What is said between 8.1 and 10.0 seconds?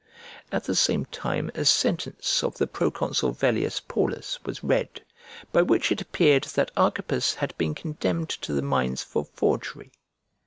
to the mines for forgery.